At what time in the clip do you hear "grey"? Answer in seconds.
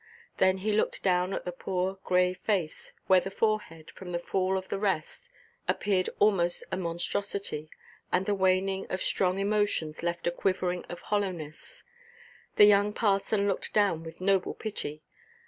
2.03-2.33